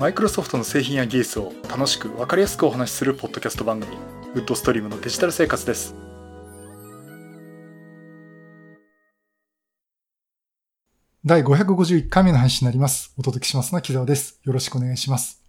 [0.00, 3.98] マイクロソフトの製品や技術を楽しく分かりやすくお話しするポッドキャスト番組
[4.32, 5.94] ウッドストリームのデジタル生活です
[11.22, 13.12] 第551回目の配信になります。
[13.18, 14.40] お届けしますのは木澤です。
[14.42, 15.42] よろしくお願いします。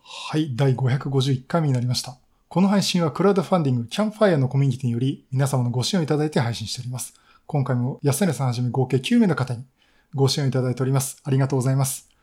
[0.00, 2.16] はい、第551回目になりました。
[2.48, 7.12] この配信はクラウドファンディングキャンファイアのコミュニティにより皆様のご支援をいただいて配信しております。
[7.46, 9.66] 今回も安根さんはじめ合計9名の方に
[10.14, 11.20] ご支援をいただいております。
[11.24, 12.13] ありがとうございます。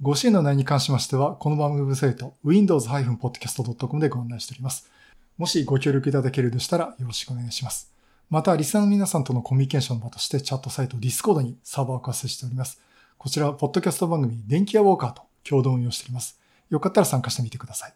[0.00, 4.88] ご支援の内容に関しましては、この番組ウェブサイト windows-podcast.com でご案内しております。
[5.36, 7.92] もしご協力いただけるでしたらよろしくお願いします。
[8.30, 12.80] また、リスナーの皆さんとのコミュニケーションの場としてチャットサイト Discord にサーバーを活性しております。
[13.18, 16.38] こちらは、ポッドキャスト番組、電気屋ウォーカーと共同運用しております。
[16.70, 17.94] よかったら参加してみてください。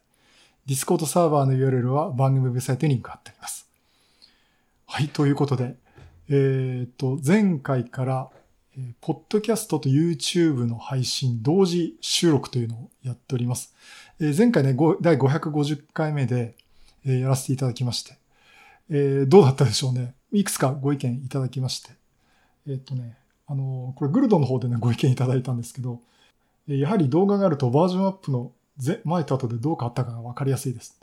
[0.67, 3.69] Discord サーバーの URL は番組ウェブサイトにリンク貼ってあります。
[4.89, 5.77] はい、ということで、
[6.29, 8.29] えっ、と、前回から、
[8.77, 13.75] えーポッドキャストと YouTube の配信同時収録というのをやっております。
[14.21, 16.55] え前回ね、第550回目で、
[17.05, 18.17] えやらせていただきまして、
[18.89, 20.15] えどうだったでしょうね。
[20.33, 21.91] いくつかご意見いただきまして。
[22.69, 26.01] えっ、とね、あのこれグルドの方でね、ご意見いただいたんですけど、
[26.69, 28.53] えやはり動画があるとバージョンアップの
[28.83, 30.99] 前前と後でどう変わったかがわかりやすいです。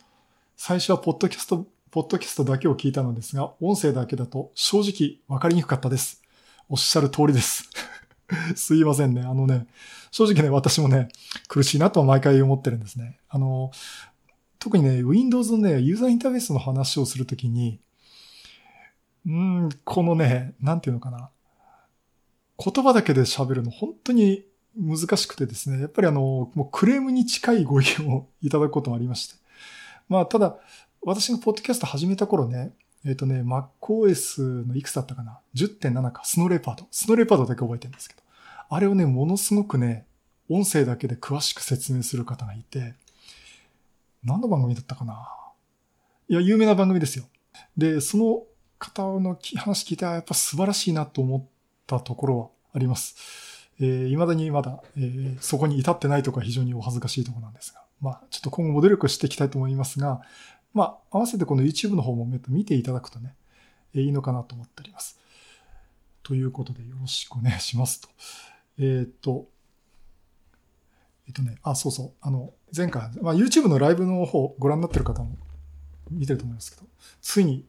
[0.57, 6.23] 最初はポッドキャスト、ポッドキャストだけを聞いたのですが、音声だけだと正直わかりにくかったです。
[6.69, 7.69] おっしゃる通りです。
[8.55, 9.21] すいませんね。
[9.21, 9.67] あのね、
[10.11, 11.09] 正直ね、私もね、
[11.47, 13.19] 苦しいなとは毎回思ってるんですね。
[13.27, 13.71] あの、
[14.59, 17.79] 特にね、Windows のね、ユーザーインターフェースの話をするときに、
[19.25, 21.29] うん、このね、なんていうのかな。
[22.63, 29.35] 言葉だけで喋るの本当に難しくてですね、やっぱりあの、もうクレームに近いご意見をいただくこともありまして。
[30.07, 30.57] まあ、ただ、
[31.01, 32.73] 私がポッドキャスト始めた頃ね、
[33.05, 36.87] えっ、とね、MacOS のいくつだったかな ?10.7 か、スノーレパード。
[36.91, 38.21] スノーレパードだけ覚えてるんですけど。
[38.69, 40.05] あれをね、ものすごくね、
[40.49, 42.95] 音声だけで詳しく説明する方がいて、
[44.23, 45.29] 何の番組だったかな？
[46.27, 47.25] いや、有名な番組ですよ。
[47.77, 48.43] で、その
[48.77, 51.43] 方の話聞いて、やっぱ素晴らしいなと思っ
[51.87, 53.15] たところはあります。
[53.79, 60.21] えー、未だにまだ、えーそこに至ってないとか非常にお恥ずかしいところなんですが、まあ、ちょっと今後も努力していきたいと思いますが、
[60.73, 63.35] まあ、合わせてこの YouTube の方も見ていただくとね、
[63.93, 65.19] いいのかなと思っております。
[66.23, 68.09] ということでよろしくお願いしますと。
[68.77, 69.47] えーっと、
[71.27, 72.11] えっとね、あ、そうそう。
[72.21, 75.37] あの、前回、まあ、YouTube のライブの方ご覧になってる方も
[76.11, 76.87] 見てると思いますけど、
[77.21, 77.65] ついに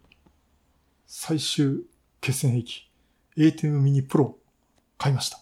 [1.06, 1.84] 最終
[2.21, 2.91] 決戦兵器
[3.37, 4.34] ATEM mini Pro
[4.99, 5.41] 買いました。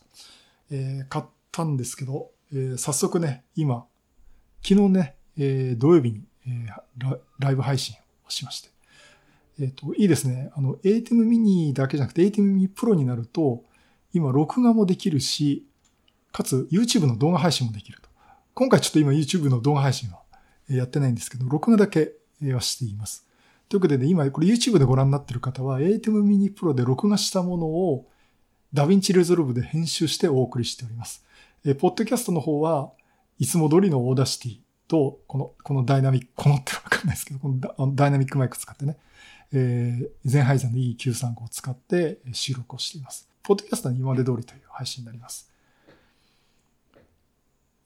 [0.70, 3.86] えー買ったんですけど、えー早速ね、今、
[4.62, 8.70] 昨日ね、えー土曜日に、えーライブ配信をしまして。
[9.60, 10.50] えっ、と、いいですね。
[10.54, 13.64] あの、ATEM mini だけじゃなくて ATEM mini Pro になると、
[14.12, 15.66] 今、録画もできるし、
[16.32, 18.08] かつ YouTube の動画配信もできると。
[18.54, 20.20] 今回ちょっと今 YouTube の動画配信は
[20.68, 22.12] やってないんですけど、録画だけ
[22.52, 23.26] はしています。
[23.68, 28.06] ということでね、今これ YouTube でご覧になっている方は ATEM mini Pro で録画したものを
[28.74, 31.24] DaVinci Resolve で編集してお送りしております。
[31.64, 32.92] えーポッドキャストの方は
[33.38, 38.96] いつも通りの Audacity と、この、このダイナミック、このってわかんないですけど、このダイナミックマイク使ってね、
[39.52, 43.28] えー、ゼンハイザーの E935 を使って収録をしています。
[43.42, 45.50] ポッドキャストは今まで通りという配信になります。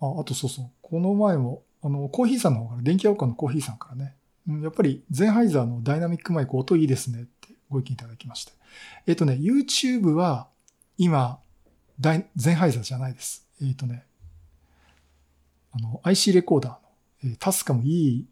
[0.00, 0.70] あ、あとそうそう。
[0.80, 4.16] この前も、あの、コーヒーさんの方から、電気屋岡のコーヒーさんからね、
[4.48, 8.52] うんやっぱりゼンハイザーのダイナミックマイク音いいですねってご意見いただきまして。
[9.06, 10.48] えっ、とね、YouTube は
[10.98, 11.38] 今、
[12.00, 13.46] ダイゼンハイザーじゃないです。
[13.62, 14.04] えっ、とね、
[15.70, 16.76] あの、IC レコーダー、
[17.24, 18.26] えタスカム E、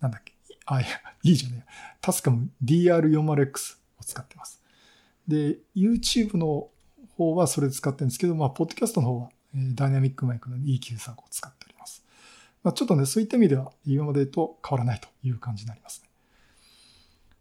[0.00, 0.34] なんだっけ、
[0.66, 0.88] あ、いや、
[1.22, 1.70] E じゃねえ。
[2.00, 4.62] タスカム DR40X を使ってます。
[5.28, 6.68] で、YouTube の
[7.16, 12.04] 方はそれ使ってるんですけど、まあ、ポッドキャストの方は、えダイナミックマイクの E935 を使っております。
[12.62, 16.08] まあ、ちょっとね、そういった意味では、今までと変わらないという感じになりますね。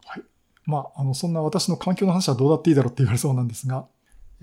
[0.05, 0.23] はい。
[0.65, 3.87] まあ、あの、そんな私の環境の話はどうだっていいだろうって言われそうなんですが、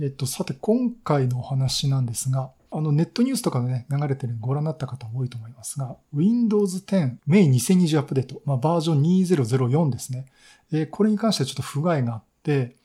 [0.00, 10.26] えっと、さて、今回のお話なんですが、あの、ネットニュースとかでね、流れてるのご覧になった方も多いと思いますが、Windows 10 May 2020アップデート、まあ、バージョン2004ですね。
[10.72, 12.76] えーこれに関してはちょっと不具合があって、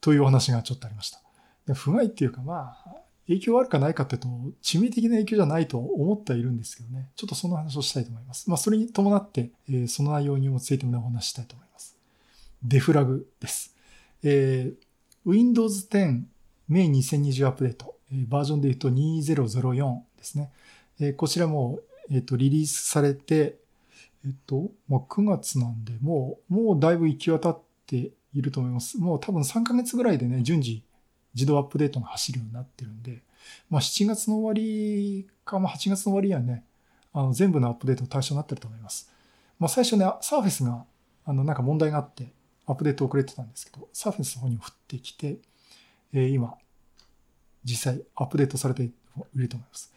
[0.00, 1.20] というお話がちょっとありました。
[1.66, 4.28] で不具合っていうか、まあ、影響あるかないかっていうと、
[4.62, 7.10] 致命的な影響じゃないと思ってはいるんですけどね。
[7.16, 8.48] ちょっとその話をしたいと思います。
[8.50, 11.96] まあ、それに伴って、えーその内容にもついてもお話したいと思います。
[12.62, 13.74] デフラグです。
[14.22, 14.84] えー
[15.28, 16.24] Windows 10
[16.70, 20.50] May 2020アップデート、バージョンで言うと2004ですね。
[21.00, 21.80] えこちらも、
[22.10, 23.56] えっ、と、リリースされて、
[24.24, 28.98] えっ、と、まあ、9月なんで、もう、もうだいぶ行き渡っていると思います。
[28.98, 30.84] もう多分3ヶ月ぐらいでね、順次
[31.34, 33.22] 自動アップデートが走るようになってるんで、
[33.70, 36.64] まあ、7月の終わりか、まあ、8月の終わりにはね、
[37.12, 39.12] あの全部のアップデート対象になってると思います。
[39.58, 40.84] まあ、最初ね、サーフェスが、
[41.24, 42.32] あの、なんか問題があって、
[42.66, 45.38] アップデート遅れてたんですけど、サーフェスの方にも降ってきて、
[46.12, 46.56] えー、今、
[47.64, 48.92] 実際アップデートされてい
[49.34, 49.92] ると思います。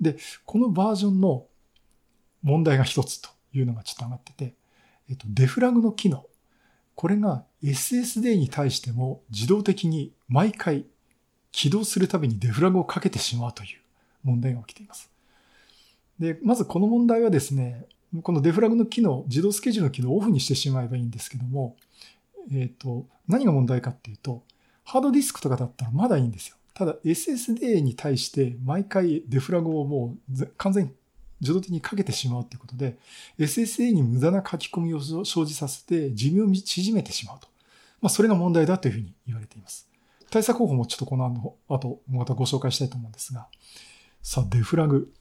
[0.00, 1.46] で、このバージョンの
[2.42, 4.54] 問題が一つというのがちょっと上がってて、
[5.10, 6.26] えっと、デフラグの機能。
[6.94, 10.84] これが SSD に対しても自動的に毎回
[11.52, 13.80] 起動するたびにデフラグをかけてしまうという
[14.22, 15.10] 問題が起きています。
[16.18, 17.86] で、まずこの問題はですね、
[18.22, 21.76] このデフラグの機能、自動スケジュールの機能をオフにしてしまえばいいんですけども、
[22.52, 24.42] えっ、ー、と、何が問題かっていうと、
[24.84, 26.56] ハードディスクとかだったらまだいいんですよ。
[26.80, 30.90] ただ SSD に対して毎回デフラグをもう完全に
[31.38, 32.96] 自動的にかけてしまうということで、
[33.38, 37.48] SSA に無駄な書き込みを生じさせて寿命を縮めてしまうと。
[38.00, 39.90] まあ、それが問題だというふうに言われています。
[40.30, 43.46] 対策方法もちょっとこの後、またご紹介したいと思うんですが、
[44.22, 45.12] さあ、デフラグ。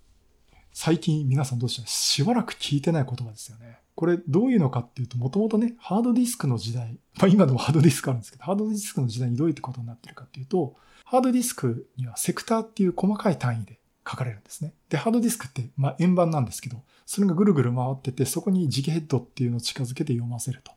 [0.82, 3.80] 最近皆さんどうしたしばらく聞いてない言葉ですよね。
[3.96, 13.78] これどういうのかっていうと、もともとね、ハードディスクの時代、まあ今でもハードディスクあるんですけど、ハードディスクの時代にどういうことになってるかっていうと、ハードディスクにはセクターっていう細かい単位で
[14.10, 14.74] 書かれるんですね。
[14.88, 20.72] で、ハードディスクって、まあ、円盤なんですけど、それがぐるぐる回ってて、そこに磁気ヘッドっていうのを近づけて読ませると、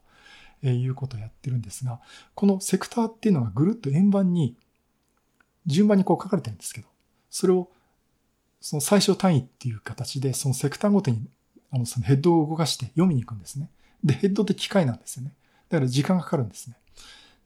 [0.65, 2.01] えいうことをやってるんですが、
[2.35, 4.57] このセクターっていうのがぐるっと円盤に、
[5.65, 6.89] 順番にこう書かれてるんですけど、
[7.31, 7.71] それを、
[8.63, 11.29] その最小単位っていう形で、そのセクターごとに、
[11.71, 13.69] あの、そのヘッドを動かして読みに行くんですね。
[14.05, 15.35] で、ヘッドって機械なんですよね。
[15.69, 16.77] だから時間がかかるんですね。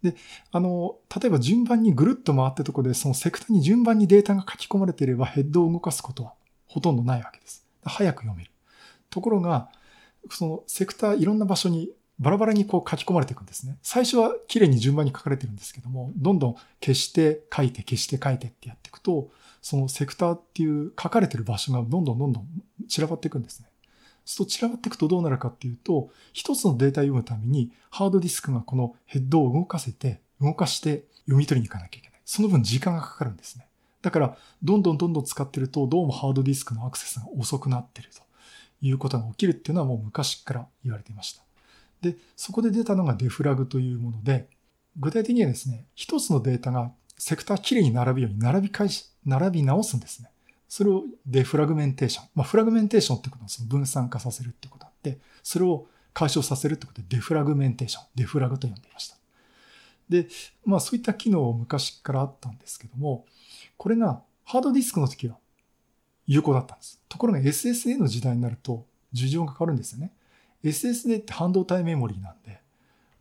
[0.02, 0.14] で、
[0.52, 6.34] あの、例えば順番にぐるっと回ったとこで、そのセクターに順番にデータが書き込まれていればヘッドを動かすことは
[6.66, 7.66] ほとんどないわけです。
[7.82, 8.50] 早く読める。
[9.08, 9.70] ところが、
[10.30, 13.78] そのセクターいろんな場所にバラバラにこう書き込まれていくんですね。
[13.82, 19.30] 最初は綺麗に順番に書かれてるんですけども、どんどん消して書いて消して書いてってやっていくと、
[19.68, 22.46] そのセクターっていう書かれてる場所がどんどんどんどん
[22.86, 23.66] 散らばっていくんですね。
[24.24, 32.20] そう散らばっていくとどうなるかっていうと、一つのデータを読むためにハードディスクがこのヘッドを動かせて、動かして読み取りに行かなきゃいけない。
[32.24, 33.66] その分時間がかかるんですね。
[34.02, 38.22] だから、どんどんどんどん使ってると、どうもハードディスクのアクセスが遅くなってると
[38.82, 41.42] いうことが起きるっていうのはもう昔から言われていました。
[42.02, 44.48] で、そこで出たのがデフラグというもので、
[44.96, 50.30] 具体的にはですね、一つのデータがセクターきれいに並ぶように並び返し、並び直すんですね。
[50.68, 52.28] それをデフラグメンテーション。
[52.34, 59.16] まあ、フラグメンテーションってことはその分散化させるってことあって、それを解消させるってことでデフラグメンテーション、デフラグと呼んでいました。
[60.08, 60.28] で、
[60.64, 63.26] まあそういった機能を昔からあったんですけども、
[63.76, 65.36] これがハードディスクの時は
[66.26, 67.00] 有効だったんです。
[67.08, 70.12] ところが SSA の時代になると事情が変わるんですよね。
[70.64, 72.60] SSD って半導体メモリーなんで、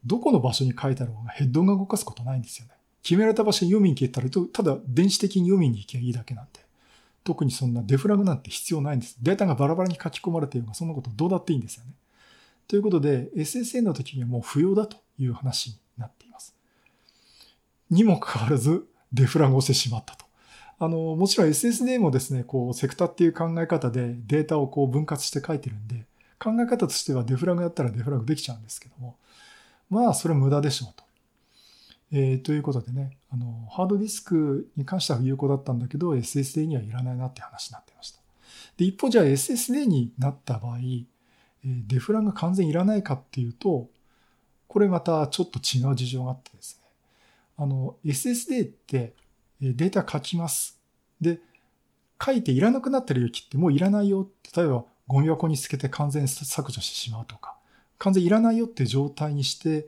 [0.06, 2.75] どこの場所に書いてある方がヘッドが動かすことないんですよね。
[3.06, 6.66] 決められた場所に読みに行けたら、ただ電子的に読みに行けばいいだけなんで。
[7.24, 9.18] 特にそんなデフラグなんて必要ないんです。
[9.22, 11.92] データがバラバラに書き込まれているが、そんなことどうだっていいんですよね。
[12.68, 16.56] ということで、SSN の時にはもう不要だという話になっています。
[17.92, 20.26] にもかかわらず、デフラグをしてしまったと。
[20.80, 26.06] あの、もちろん SSD もですね、こう、セクターっていう考え方でデータをこう分割して書いてるんで、
[26.40, 29.18] 考え方としてはデフラグやったらデフラグできちゃうんですけども、
[29.90, 31.05] まあ、それ無駄でしょうと。
[32.12, 38.20] えー、ということでね、あの、ハードディスクに関しては有効だったんだけど、SSD にはいらないなって話になってました。
[38.78, 40.78] で、一方じゃあ SSD になった場合、
[41.64, 43.90] デフランが完全いらないかっていうと、
[44.68, 46.88] これまたちょっと違う事情があってですね。
[47.58, 49.14] あの、SSD って
[49.62, 50.80] データ書きます。
[51.20, 51.40] で、
[52.24, 54.28] 書いていらなくなってる雪ってもういらないよ。
[54.56, 57.58] 例えばゴミ箱につけて完全削除してしまうとか、
[57.98, 59.88] 完全いらないよって状態にして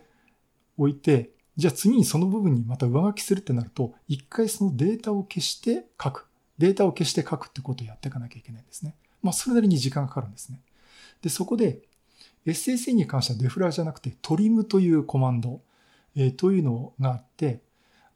[0.77, 6.27] おいて、じゃあ次にその部分にまた上書きするってなると、一回そのデータを消して書く。
[6.59, 8.95] データを消して書くってことをやっていかなきゃいけないんですね。
[9.23, 10.61] まあ、それなりに時間がかかるんですね。
[11.21, 11.79] で、そこで、
[12.45, 15.61] SSE に関してはデフラーじゃなくて、トリムというコマンド、
[16.15, 17.59] えー、というのがあって、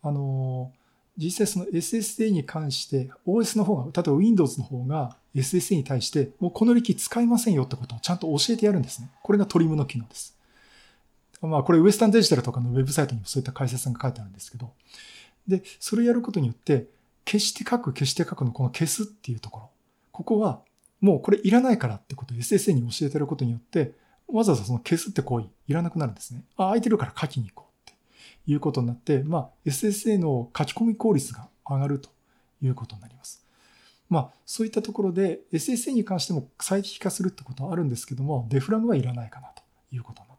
[0.02, 9.10] あのー、実際その SSD に関して、OS の方が、例えば Windows の方が SSD に対して、もうこの力使いませんよってことをちゃんと教えてやるんですね。
[9.22, 10.38] これがトリムの機能です。
[11.42, 14.72] まあこれウエスタンデジタルとかのウェブサイトにもそういった解説が書いてあるんですけど、
[15.48, 16.88] で、それをやることによって、
[17.26, 19.70] 消して書く、消して書くのこの消すっていうところ。
[20.12, 20.62] ここは、
[21.00, 23.94] もうこれいらないからってことを SSA に教えてることによって、
[24.28, 26.44] わざわざその消すって行為いらなくなるんですね。
[26.56, 32.10] あ、空いてるから書きに行こうっていうことになって、まあ SSA の書き込み効率が上がると
[32.62, 33.46] いうことになります。
[34.10, 40.31] まあそういったところで SSA に関しても最適化するってことはあるんですけども、デフラグはいらないかなということになっています。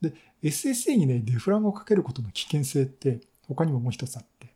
[0.00, 4.48] で、SSA にね、デフラグをかけることの危険性って他にももう一つあって、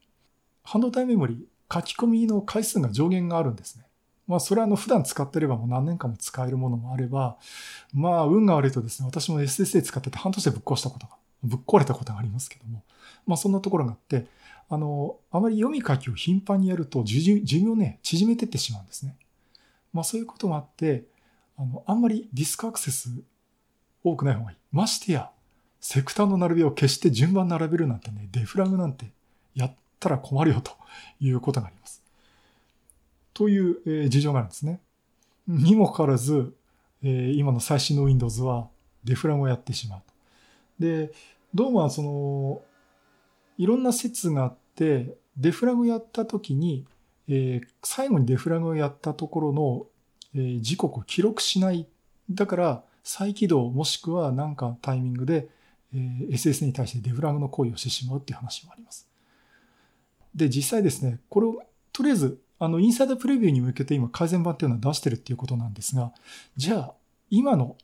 [0.62, 3.84] 半導体メモリ書き込みの回数が上限があるんですね。
[4.28, 7.36] まあ、それはあの普段使ってればもう何年間も使えるものもあれば、
[7.92, 12.82] まあ、運が悪いとですね、私も SSA 使ってて半年でぶっ壊したことが、ぶっ壊れたことがありますけども、
[13.26, 14.26] まあ、そんなところがあって、
[14.68, 19.16] あの、あまり読み書きを頻繁にやると寿命ね、縮めてってしまうんですね。
[19.92, 21.04] まあ、そういうこともあって、
[21.58, 23.10] あの、あんまりディスクアクセス
[24.04, 24.56] 多くない方がいい。
[24.72, 25.30] ましてや、
[25.80, 29.10] セクターの並びを消して順番並べるなんてね、デフラグなんて
[29.54, 30.72] やったら困るよと
[31.20, 32.02] いうことがあります。
[33.34, 34.80] という、事情があるんですね。
[35.48, 36.54] にもかかわらず、
[37.02, 38.68] えー、今の最新の Windows は
[39.04, 40.02] デフラグをやってしまう。
[40.78, 41.12] で、
[41.54, 42.62] どうもその、
[43.58, 46.86] いろんな説があって、デフラグやった時に、
[47.28, 49.86] えー、最後にデフラグをやったところの、
[50.34, 51.86] えー、時刻を記録しない。
[52.30, 55.48] だから、再起動もしくは何かタイミングで、
[55.94, 59.08] えー、SS に対してデフラグの行為をしてしまうっていう話もあります。
[60.34, 66.12] で、実際ですね、これをとりあえずあの、インサイドプレビューに向けて今改善版っていうのは出してるっていうことなんですが、
[66.56, 66.94] じゃあ、
[67.28, 67.76] 今の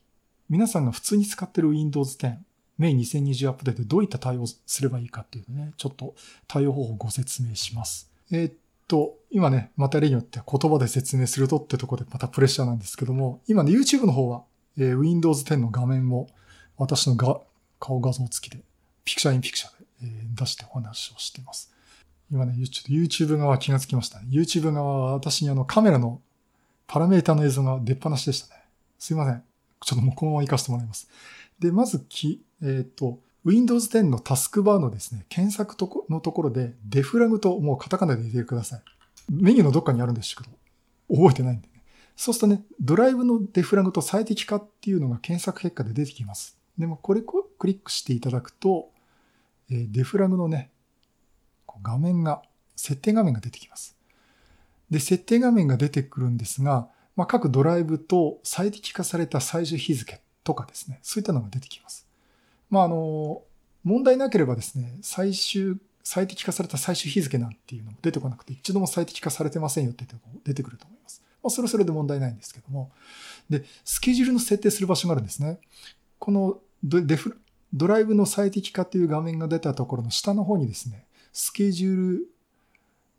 [0.49, 2.37] 皆さんが普通に使ってる Windows 10、
[2.79, 6.15] メイン2020アップデートどういった対応すればいいかっていうね、ちょっと
[6.47, 8.09] 対応方法をご説明します。
[8.31, 8.55] えー、っ
[8.87, 14.45] と、今ね、また例によって言葉で説明するとってとこでまたプレッシャーなんですけども、今ね、YouTube の方は、
[14.79, 16.29] えー、Windows 10の画面も
[16.77, 17.41] 私のが
[17.81, 18.63] 顔画像付きで、
[19.05, 21.73] ピクチャーインピクチャーで、えー、出してお話をしています。
[22.31, 24.27] 今ね、ちょっと YouTube 側気がつきましたね。
[24.31, 26.21] YouTube 側は私にあのカメラの
[26.87, 28.63] パラメータの映像が出っ放しでしたね。
[28.99, 29.43] すいません。
[29.81, 31.09] ちょっともうこのまま行かせてもらいます。
[31.59, 38.83] で、まずき、えっ、ー、と、Windows 10のタスクバーのですね、検索とこのところで、デフラグともうカタカナで入れてください。
[39.31, 40.51] メニューのどっかにあるんですけど、
[41.15, 41.78] 覚えてないんでね。
[42.19, 46.59] そうするとね、ドライブのデフラグと最適化っていうのが検索結果で出てきます。
[46.77, 48.91] でもこれをクリックしていただくと、
[49.71, 50.73] え、デフラグのね、
[51.81, 52.43] 画面が、
[52.75, 53.97] 設定画面が出てきます。
[54.91, 62.09] で、設定画面が出てくるんですが、まあ、各ドライブと最適化された最終日付とかですね、そういったのが出てきます。
[62.69, 63.45] まあ、あの、
[63.85, 70.05] 問題なければですね、最終、最適化された最終日付なんていうのも出てこなくて、一度も最適化されてませんよって
[70.43, 70.98] 出てくると思います。
[71.42, 72.90] まあ、それはそれで問題ないんですけども。
[73.49, 75.59] で、スケジュールの設定する場所があるんですね。
[76.18, 77.40] このデフ
[77.73, 82.30] ドライブの最適化という画面が出たところの下の方にですね、スケジュール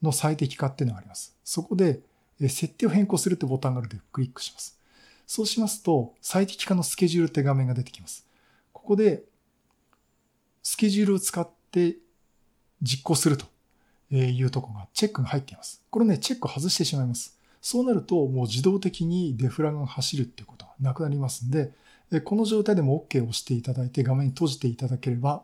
[0.01, 1.35] の最適化っていうのがあります。
[1.43, 2.01] そこで、
[2.41, 4.79] 設定を変更するってボタンがあるのでクリックします。
[5.27, 8.25] そうしますと、最適化のスケジュールって画面が出てきます。
[8.71, 9.23] ここで、
[10.63, 11.97] スケジュールを使って
[12.81, 13.45] 実行すると
[14.15, 15.83] いうとこがチェックが入っています。
[15.89, 17.37] これね、チェックを外してしまいます。
[17.61, 21.73] そうなると、もう自動的にデフラグが走るっていうことがなくなりますんで、
[22.23, 25.43] この状態でも OK を押していただいて画面閉じていただければ、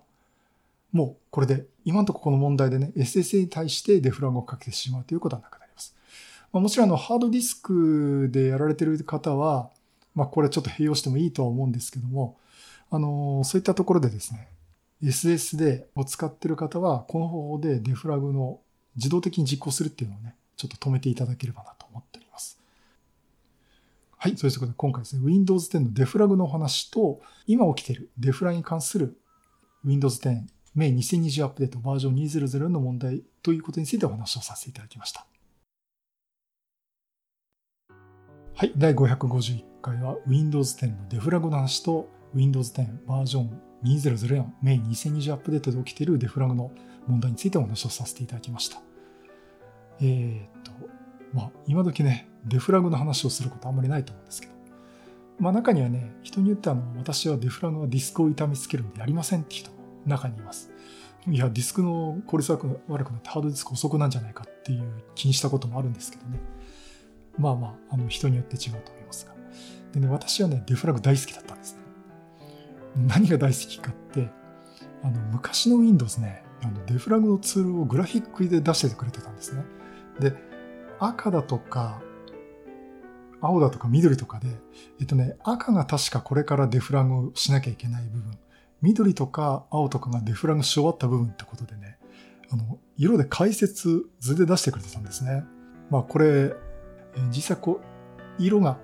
[0.91, 5.95] もうこれで、今のところこの問題でね、SSA に対してデフラグをかけてしまうということはなくなります。
[6.53, 9.69] まあ、もちろんあの、ハードディスクでやられている方は、
[10.15, 12.37] まあ、これちょっと併用してもいいとは思うんですけども、
[12.89, 14.47] あの、そういったところでですね、
[15.03, 18.59] SS でを使ってる方は、この方法でデフラグの
[18.95, 22.04] 自動的に実行するっていうのをね、ちょっと止めていただければなと思っております。
[24.17, 24.37] はい。
[24.37, 29.17] そういうことで今回ですね、Windows 10のデフラグの話と、今起きているデフラグに関する
[29.83, 30.43] Windows 10
[30.75, 35.25] メイン2020アップデートバージョン200の問題ということについてお話をさせていただきました。
[38.57, 46.71] はい、第551回は Windows 10のデフラグの話と Windows 10バージョン2004メイン2020アップデートで起きているデフラグの
[47.07, 48.81] 問題についてお話をさせていただきました。
[50.01, 50.71] えー、っと、
[51.33, 54.53] まあ、今時ね、デフラグの話をすることあんまりないと思うんですけど、
[55.39, 60.71] まあ中にはね、人によってあの、私はデフラグはディスクを痛めつけるんでやりませんって人も中にいます。
[61.27, 66.39] いや、ディスクの効率悪く悪くなってハードディスク遅くなんじゃないかっていう気にしたこともあるんですけどね。
[67.37, 69.33] まあまあ、あの人によって違うと思いますが。
[69.93, 71.79] でね、私はね、デフラグ大好きだったんですね。
[73.07, 74.29] 何が大好きかって、
[75.03, 79.63] あの、昔の Windows ね、あのデフラグのツールをグラフィックで出しててくれてたんですね。
[80.19, 80.33] で、
[80.99, 82.01] 赤だとか、
[83.45, 84.47] 青だとか緑とかで、
[84.99, 88.37] えっとね、赤が確かこれからデフラグしなきゃいけない部分。
[88.81, 91.97] 緑とか青とかがデフラグし終わった部分ってことでね、
[92.51, 95.43] あの、色で解説図で出してくれてたんですね。
[95.89, 96.53] まあこれ、
[97.29, 97.85] 実際こう、
[98.37, 98.77] 色が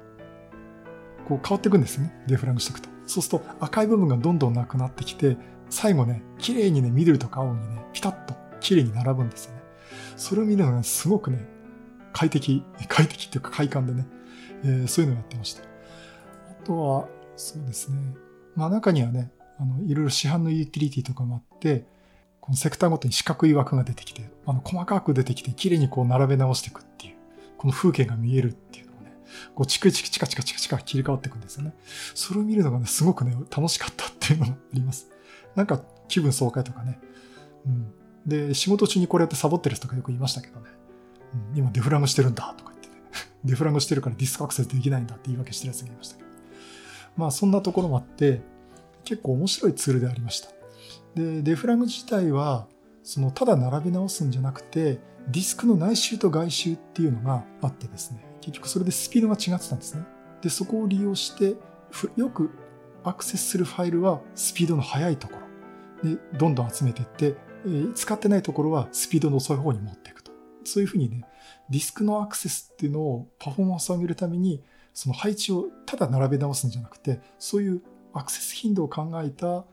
[1.28, 2.14] こう変わっていくんですね。
[2.28, 2.90] デフラグしていくと。
[3.06, 5.38] そうすると赤い部分がどんどんなくなってきて、
[5.70, 9.62] 最後ね、綺麗にね、緑とか青にね、ピタッと綺麗に並ぶんですよね。
[10.18, 11.48] それを見るのがすごくね、
[12.14, 14.06] 快適、快適っていうか快感でね、
[14.64, 15.64] えー、そういうのをやってました。
[15.64, 17.98] あとは、そうですね。
[18.56, 21.86] まあ中にはね、あの、いろいろ市販のユーティリティとかもあって、
[22.40, 27.16] このセクターごとに四角い枠が出てきて、あの、細かく出てきて、綺麗にこう並べ直していくっていう、
[27.58, 29.14] この風景が見えるっていうのをね、
[29.54, 31.74] こう、チクチクチカチカチカチカ切り替わっていくんですよね。
[32.16, 35.08] それを見るのがね、すごくね、楽しかったっていうのがあります。
[35.56, 37.00] なんか、気分爽快とかね。
[37.66, 37.94] うん。
[38.26, 40.70] で、仕事中にこれやってサボってる人とかよく言いましたけどね。
[41.54, 42.71] うん、今デフラグしてるんだとか。
[43.44, 46.30] デフラグしてるからディスクアクセスできないんだって言い訳してるやつがいましたけど。
[47.18, 48.42] まあそんなところもあって、
[49.04, 50.50] 結構面白いツールでありました。
[51.16, 52.68] で、デフラグ自体は、
[53.04, 60.04] そのただ並べ直すんじゃなくて、ディスクの内周と外周っていうのがあってですね、結局それでスピードが違ってたんですね。
[60.42, 61.56] で、そこを利用して、
[62.16, 62.52] よく
[63.04, 65.34] アクセスするファイルはスピードの速いとこ
[66.04, 67.36] ろでどんどん集めていって、
[67.96, 70.32] 使ってないところはスピードの遅い方に持っていくと。
[70.64, 71.24] そういうふうにね、
[71.70, 77.82] ディスクのアクセスっていうのをパフォーマンスを上げるために、その配置をただ並べ直すんじゃなくて、そういう
[78.14, 79.66] アクセス頻度を考えた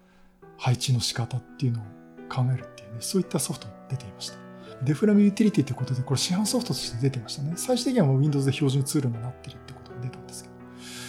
[0.56, 1.84] 配置の仕方っていうのを
[2.28, 4.36] 考えるっていうね、そういったソフトも出ていました。
[4.82, 7.54] デフラグユーティリティということで、これ市販ソフトとして出てましたね。
[7.56, 10.54] 最終的にはもう Windows で標準ツールになってるってことが出たんですけど、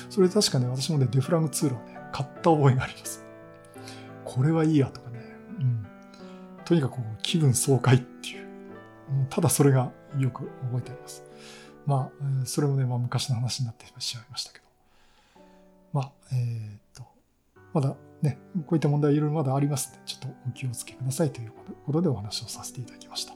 [0.10, 3.24] それ確かね、私もね、デフラグツールをね、買った覚えがあります。
[4.26, 5.20] これはいいやとかね、
[5.60, 5.86] うん。
[6.66, 8.48] とにかく気分爽快っていう、
[9.30, 11.24] ただそれがよく覚えてあります。
[11.86, 12.12] ま
[12.42, 14.66] あ、それもね、まあ昔の話になってしまいましたけど。
[15.94, 17.04] まあ、えっ、と、
[17.74, 18.38] まだね、
[18.68, 21.52] こういった問題いろいろまだありますので、ちょっとお気をつけくださいという
[21.86, 23.34] ことでお話をさせていただきました。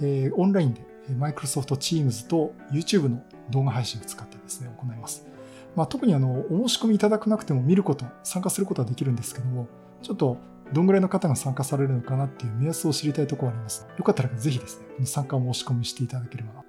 [0.01, 5.27] えー、オンラインで Microsoft Teams と YouTube の動画配信を使ってですね、行います。
[5.75, 9.67] まあ、特にあの、お申し込みいただくなくても見ること、参加することはできるんですけども、
[10.01, 10.37] ちょっと
[10.73, 13.87] どんぐらいの方が参加されるのかなっていう目安を知りたいところがあります。
[13.97, 16.63] よかったらぜひですね、参加を申し込みしていただければ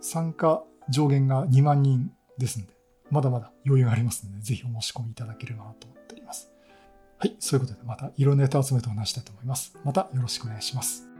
[0.00, 2.73] 参加上限が2万人ですので、
[3.10, 6.50] まだまだ余裕がありますので、ぜひお申し込みいただければなと思っております。
[7.18, 9.76] はい、そういうことでまたいろんなネタを集めてお話したいと思います。
[9.84, 11.13] またよろしくお願いします。